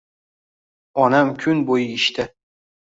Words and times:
Onam 1.03 1.31
kun 1.45 1.63
bo`yi 1.69 1.87
ishda 2.01 2.31